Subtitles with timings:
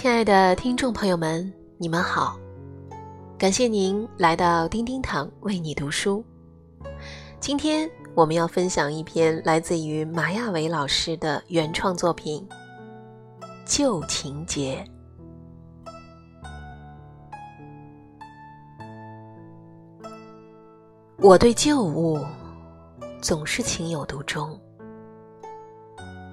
[0.00, 2.38] 亲爱的听众朋友们，你们好！
[3.36, 6.24] 感谢您来到丁丁堂为你读书。
[7.38, 12.48] 今天我们要分享一篇来自于马亚伟老师的原创作品
[13.66, 14.82] 《旧情节》。
[21.18, 22.18] 我对旧物
[23.20, 24.58] 总是情有独钟，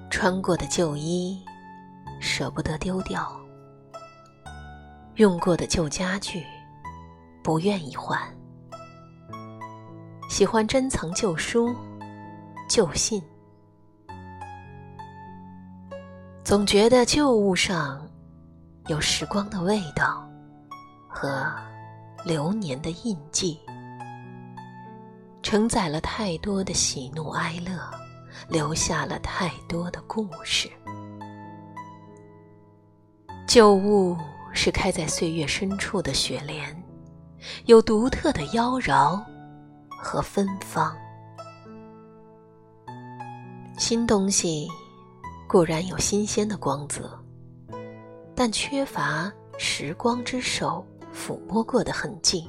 [0.08, 1.38] 穿过的旧衣
[2.18, 3.37] 舍不得丢掉，
[5.18, 6.46] 用过的旧家具
[7.42, 8.16] 不愿意换。
[10.28, 11.74] 喜欢珍藏旧书、
[12.68, 13.20] 旧信，
[16.44, 18.08] 总觉得旧物上
[18.86, 20.24] 有时光的味道
[21.08, 21.52] 和
[22.24, 23.58] 流年的印记，
[25.42, 27.76] 承载了太多的喜怒哀乐，
[28.48, 30.70] 留下了太多的故事。
[33.48, 34.16] 旧物
[34.52, 36.82] 是开在岁月深处的雪莲，
[37.66, 39.20] 有独特的妖娆。
[40.00, 40.96] 和芬芳，
[43.76, 44.68] 新东西
[45.48, 47.18] 固然有新鲜的光泽，
[48.32, 52.46] 但缺乏时光之手抚摸过的痕迹，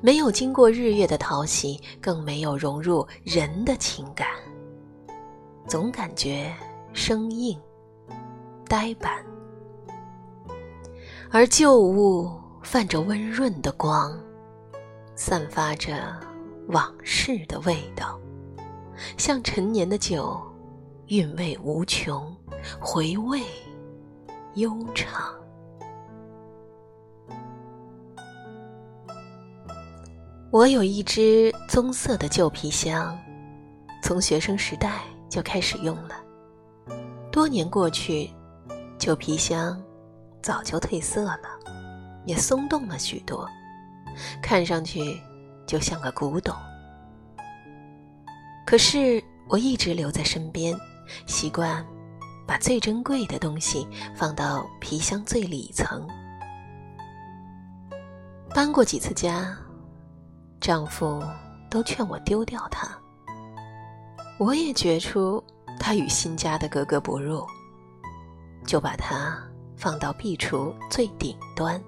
[0.00, 4.28] 没有经过日月的淘洗，更没有融入人的情感，
[5.66, 6.54] 总感觉
[6.92, 7.60] 生硬、
[8.68, 9.27] 呆板。
[11.30, 12.30] 而旧物
[12.62, 14.18] 泛着温润的光。
[15.14, 16.16] 散发着
[16.68, 18.18] 往事的味道，
[19.16, 20.40] 像陈年的酒，
[21.08, 22.32] 韵味无穷，
[22.78, 23.42] 回味
[24.54, 25.34] 悠长。
[30.52, 33.18] 我有一只棕色的旧皮箱，
[34.00, 36.14] 从学生时代就开始用了。
[37.32, 38.30] 多年过去，
[38.98, 39.82] 旧皮箱
[40.48, 41.40] 早就褪色了，
[42.24, 43.46] 也松动了许多。
[44.42, 45.20] 看上去
[45.66, 46.56] 就像个古董，
[48.66, 50.74] 可是我一直留在身边，
[51.26, 51.84] 习惯
[52.46, 53.86] 把最珍贵的东西
[54.16, 56.08] 放到皮箱最里层。
[58.54, 59.54] 搬过几次家，
[60.62, 61.22] 丈夫
[61.68, 62.88] 都劝我丢掉它，
[64.38, 65.44] 我也觉出
[65.78, 67.46] 它与新家的格格不入，
[68.66, 69.38] 就把它
[69.78, 71.80] 放到壁橱最顶端。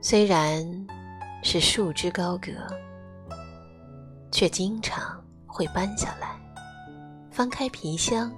[0.00, 0.66] 虽然
[1.44, 2.50] 是束之高阁，
[4.32, 6.36] 却经常会搬下来，
[7.30, 8.32] 翻开皮箱，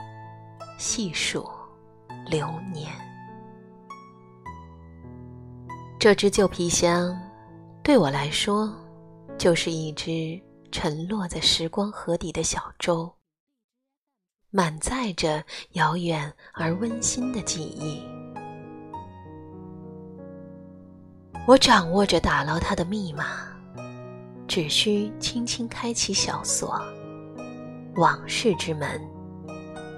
[0.78, 1.48] 细数
[2.26, 2.92] 流年。
[5.98, 7.18] 这只旧皮箱
[7.82, 8.74] 对我来说，
[9.38, 10.40] 就是一只
[10.72, 13.10] 沉落在时光河底的小舟，
[14.50, 18.02] 满载着遥远而温馨的记忆。
[21.46, 23.24] 我掌握着打捞它的密码，
[24.48, 26.80] 只需轻轻开启小锁，
[27.96, 29.00] 往事之门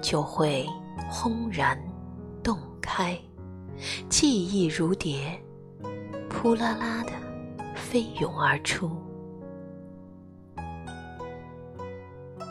[0.01, 0.67] 就会
[1.09, 1.77] 轰然
[2.43, 3.19] 洞开，
[4.07, 5.39] 记忆如蝶，
[6.29, 7.11] 扑啦啦的
[7.75, 8.89] 飞涌而出。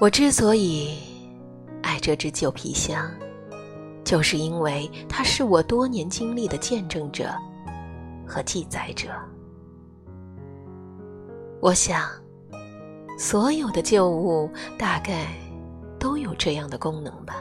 [0.00, 0.98] 我之所以
[2.02, 3.10] 这只旧皮箱，
[4.04, 7.32] 就是因为它是我多年经历的见证者。
[8.24, 9.10] 和记载者，
[11.60, 12.08] 我想，
[13.18, 15.26] 所有的旧物大概
[15.98, 17.34] 都有这样的功能吧。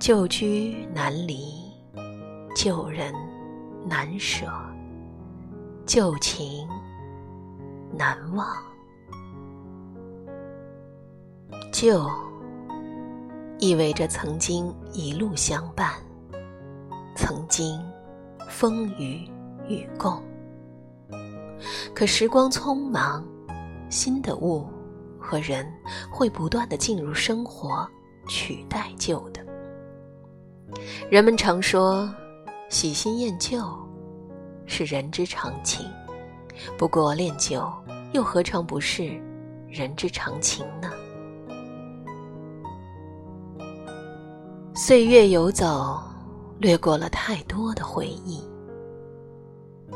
[0.00, 1.70] 旧居难离，
[2.54, 3.12] 旧人
[3.84, 4.46] 难舍，
[5.84, 6.66] 旧情
[7.92, 8.46] 难忘。
[11.78, 12.10] 旧
[13.58, 15.92] 意味着曾经一路相伴，
[17.14, 17.78] 曾经。
[18.48, 19.28] 风雨
[19.68, 20.22] 与共，
[21.94, 23.22] 可时光匆忙，
[23.90, 24.66] 新的物
[25.20, 25.70] 和人
[26.10, 27.86] 会不断的进入生活，
[28.26, 29.44] 取代旧的。
[31.10, 32.10] 人们常说，
[32.70, 33.60] 喜新厌旧
[34.64, 35.86] 是人之常情，
[36.78, 37.70] 不过恋旧
[38.12, 39.20] 又何尝不是
[39.68, 40.90] 人之常情呢？
[44.76, 45.98] 岁月游走。
[46.58, 48.42] 掠过了太多的回忆，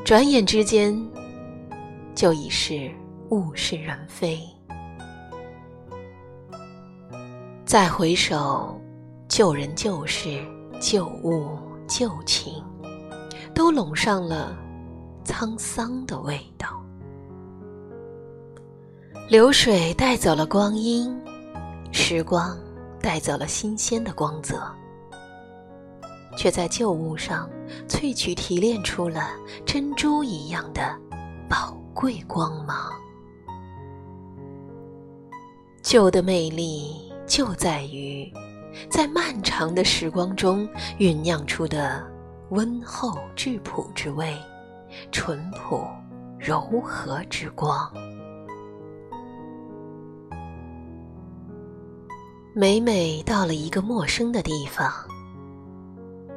[0.04, 0.94] 转眼之间，
[2.14, 2.90] 就已是
[3.30, 4.38] 物是人非。
[7.64, 8.78] 再回首，
[9.26, 10.38] 旧人旧事、
[10.78, 12.62] 旧物旧情，
[13.54, 14.54] 都拢上了
[15.24, 16.68] 沧桑的味道。
[19.30, 21.18] 流水带走了光阴，
[21.90, 22.54] 时光
[23.00, 24.62] 带走了新鲜的光泽，
[26.36, 27.48] 却在旧物上
[27.88, 29.30] 萃取提炼出了
[29.64, 30.96] 珍珠一样的
[31.48, 32.92] 宝贵光芒。
[35.82, 38.30] 旧的魅力就在于，
[38.88, 40.68] 在漫长的时光中
[40.98, 42.06] 酝酿出的
[42.50, 44.36] 温厚质朴之味，
[45.10, 45.88] 淳朴
[46.38, 47.90] 柔和之光。
[52.52, 54.92] 每每到了一个陌生的地方，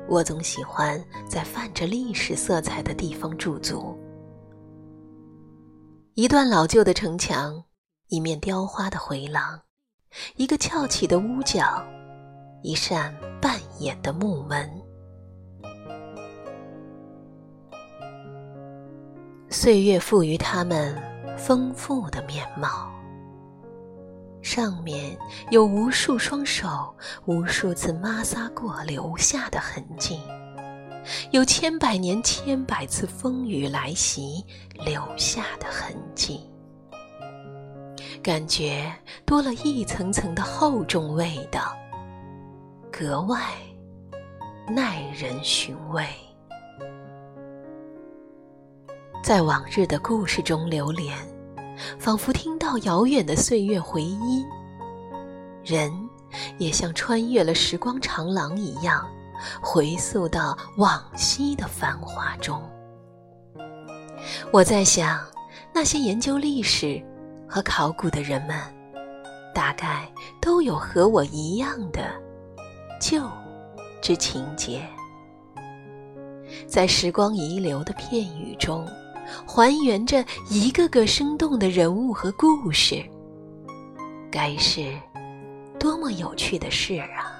[0.07, 3.97] 我总喜欢在泛着历史色彩的地方驻足。
[6.13, 7.63] 一段老旧的城墙，
[8.09, 9.59] 一面雕花的回廊，
[10.35, 11.83] 一个翘起的屋角，
[12.61, 13.11] 一扇
[13.41, 14.69] 半掩的木门，
[19.49, 20.95] 岁月赋予他们
[21.39, 22.92] 丰富的面貌。
[24.43, 25.17] 上面
[25.51, 26.93] 有无数双手
[27.25, 30.19] 无数次摩挲过留下的痕迹，
[31.31, 34.45] 有千百年千百次风雨来袭
[34.85, 36.41] 留下的痕迹，
[38.21, 38.93] 感觉
[39.25, 41.73] 多了一层层的厚重味道，
[42.91, 43.39] 格外
[44.67, 46.05] 耐人寻味。
[49.23, 51.32] 在往日的故事中流连。
[51.99, 54.45] 仿佛听到遥远的岁月回音，
[55.63, 55.91] 人
[56.57, 59.07] 也像穿越了时光长廊一样，
[59.61, 62.61] 回溯到往昔的繁华中。
[64.51, 65.19] 我在想，
[65.73, 67.01] 那些研究历史
[67.47, 68.57] 和考古的人们，
[69.53, 72.09] 大概都有和我一样的
[73.01, 73.21] 旧
[74.01, 74.87] 之情节，
[76.67, 78.87] 在时光遗留的片语中。
[79.47, 83.03] 还原着一个个生动的人物和故事，
[84.31, 84.97] 该是
[85.79, 87.31] 多么有趣的事啊！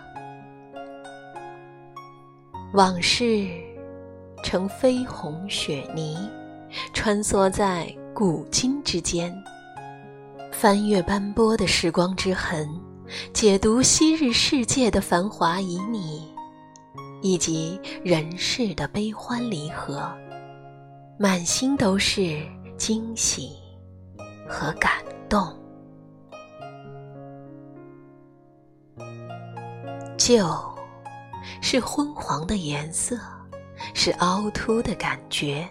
[2.73, 3.47] 往事
[4.43, 6.17] 成绯红雪泥，
[6.93, 9.33] 穿梭在古今之间，
[10.51, 12.67] 翻阅斑驳的时光之痕，
[13.31, 16.21] 解读昔日世界的繁华旖旎，
[17.21, 20.11] 以及人世的悲欢离合。
[21.23, 22.37] 满心都是
[22.75, 23.51] 惊喜
[24.45, 24.91] 和感
[25.29, 25.57] 动。
[30.17, 30.45] 旧，
[31.61, 33.17] 是昏黄的颜色，
[33.93, 35.65] 是凹凸的感觉，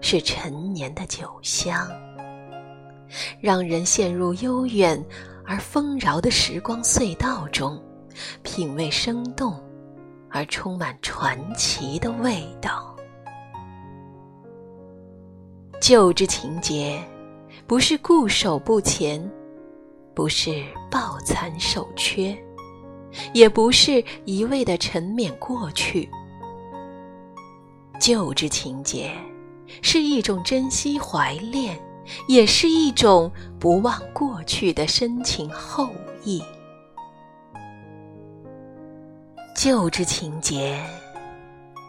[0.00, 1.86] 是陈年的酒香，
[3.42, 5.04] 让人陷入悠远
[5.44, 7.78] 而丰饶的时光隧道中，
[8.42, 9.62] 品味生动
[10.30, 12.93] 而充满传奇的味道。
[15.86, 16.98] 旧之情节，
[17.66, 19.22] 不是固守不前，
[20.14, 22.34] 不是抱残守缺，
[23.34, 26.08] 也不是一味的沉湎过去。
[28.00, 29.14] 旧之情节，
[29.82, 31.78] 是一种珍惜怀恋，
[32.28, 33.30] 也是一种
[33.60, 35.90] 不忘过去的深情厚
[36.22, 36.42] 谊。
[39.54, 40.82] 旧之情节，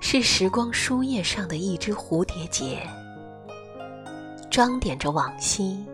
[0.01, 2.77] 是时光书页上的一只蝴蝶结。
[4.55, 5.85] 装点着往昔，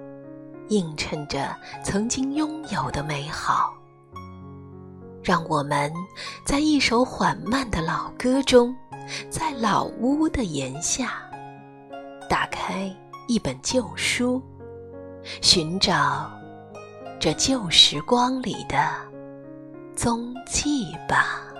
[0.69, 3.73] 映衬着曾经拥有的美好。
[5.23, 5.91] 让我们
[6.45, 8.75] 在一首缓慢的老歌中，
[9.31, 11.27] 在老屋的檐下，
[12.29, 12.95] 打开
[13.27, 14.39] 一本旧书，
[15.41, 16.31] 寻找
[17.19, 18.77] 这旧时光里的
[19.95, 21.50] 踪迹吧。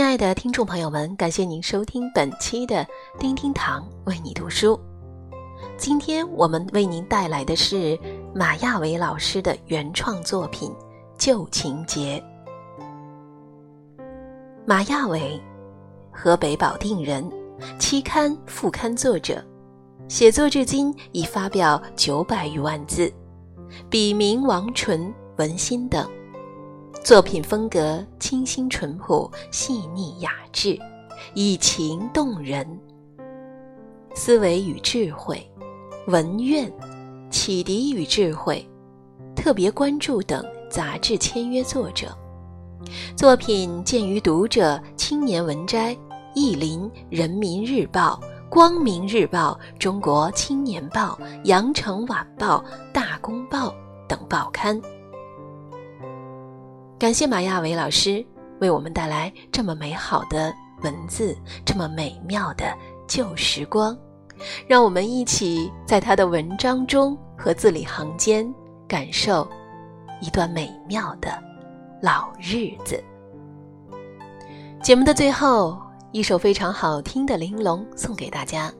[0.00, 2.86] 亲爱的听众朋友们，感谢您收听本期的
[3.18, 4.80] 丁丁堂为你读书。
[5.76, 7.98] 今天我们为您带来的是
[8.34, 10.70] 马亚伟老师的原创作品
[11.18, 12.18] 《旧情节》。
[14.64, 15.38] 马亚伟，
[16.10, 17.30] 河北保定人，
[17.78, 19.44] 期刊副刊作者，
[20.08, 23.12] 写作至今已发表九百余万字，
[23.90, 26.08] 笔名王纯、文心等。
[27.02, 30.78] 作品风格清新淳朴、细腻雅致，
[31.34, 32.78] 以情动人。
[34.14, 35.44] 思维与智慧、
[36.06, 36.70] 文苑、
[37.30, 38.68] 启迪与智慧、
[39.34, 42.16] 特别关注等杂志签约作者。
[43.16, 45.94] 作品见于《读者》《青年文摘》
[46.34, 52.58] 《意林》《人民日报》《光明日报》《中国青年报》《羊城晚报》
[52.92, 53.68] 《大公报》
[54.06, 54.80] 等报刊。
[57.00, 58.22] 感谢马亚伟老师
[58.60, 62.76] 为我们带来这么美好的文字这么美妙的
[63.08, 63.96] 旧时光，
[64.66, 68.54] 让我们一起在他的文章中和字里行间
[68.86, 69.48] 感受
[70.20, 71.30] 一段美妙的
[72.02, 73.02] 老日子。
[74.82, 75.80] 节目的最后，
[76.12, 78.70] 一首非常好听的《玲珑》送给大家，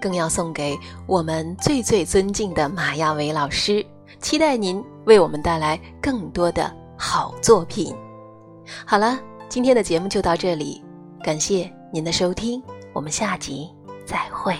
[0.00, 3.84] 更要送给我们最最尊敬的马亚伟老师。
[4.18, 7.94] 期待您为我们带来更多的好作品。
[8.86, 10.82] 好了，今天的节目就到这里，
[11.22, 12.62] 感谢您的收听，
[12.92, 13.68] 我们下集
[14.04, 14.56] 再会。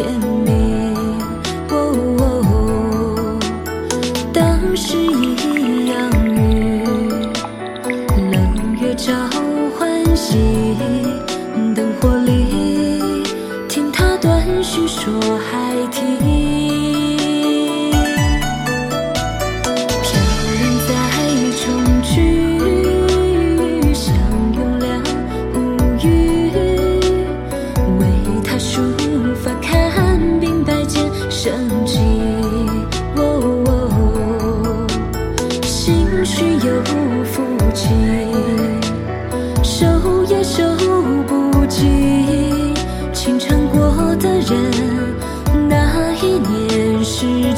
[0.00, 0.29] 相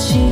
[0.02, 0.31] 心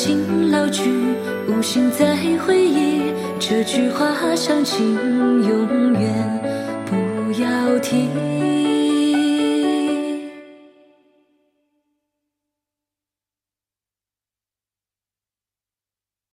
[0.00, 0.88] 请老去，
[1.48, 2.14] 无心再
[2.46, 3.12] 回忆。
[3.40, 6.40] 这句话，想请永远
[6.86, 8.37] 不要提。